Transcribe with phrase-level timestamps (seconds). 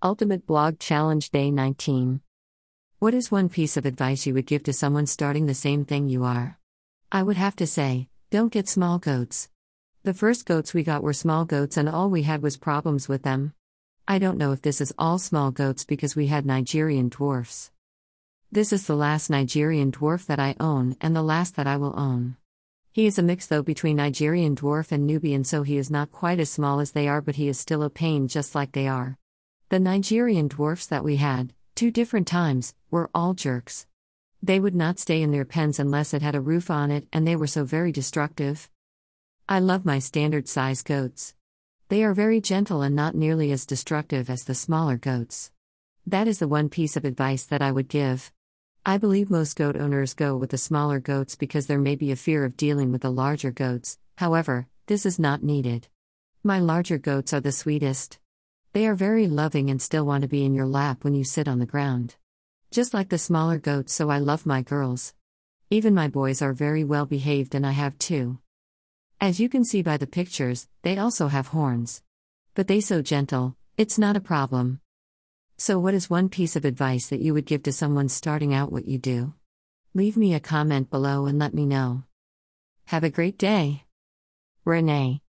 [0.00, 2.20] Ultimate Blog Challenge Day 19.
[3.00, 6.08] What is one piece of advice you would give to someone starting the same thing
[6.08, 6.56] you are?
[7.10, 9.48] I would have to say, don't get small goats.
[10.04, 13.24] The first goats we got were small goats, and all we had was problems with
[13.24, 13.54] them.
[14.06, 17.72] I don't know if this is all small goats because we had Nigerian dwarfs.
[18.52, 21.98] This is the last Nigerian dwarf that I own and the last that I will
[21.98, 22.36] own.
[22.92, 26.38] He is a mix though between Nigerian dwarf and Nubian, so he is not quite
[26.38, 29.18] as small as they are, but he is still a pain just like they are.
[29.70, 33.86] The Nigerian dwarfs that we had, two different times, were all jerks.
[34.42, 37.26] They would not stay in their pens unless it had a roof on it, and
[37.28, 38.70] they were so very destructive.
[39.46, 41.34] I love my standard size goats.
[41.90, 45.52] They are very gentle and not nearly as destructive as the smaller goats.
[46.06, 48.32] That is the one piece of advice that I would give.
[48.86, 52.16] I believe most goat owners go with the smaller goats because there may be a
[52.16, 55.88] fear of dealing with the larger goats, however, this is not needed.
[56.42, 58.18] My larger goats are the sweetest.
[58.78, 61.48] They are very loving and still want to be in your lap when you sit
[61.48, 62.14] on the ground.
[62.70, 65.14] Just like the smaller goats, so I love my girls.
[65.68, 68.38] Even my boys are very well behaved, and I have two.
[69.20, 72.04] As you can see by the pictures, they also have horns.
[72.54, 74.80] But they so gentle, it's not a problem.
[75.56, 78.70] So, what is one piece of advice that you would give to someone starting out
[78.70, 79.34] what you do?
[79.92, 82.04] Leave me a comment below and let me know.
[82.84, 83.82] Have a great day.
[84.64, 85.20] Renee.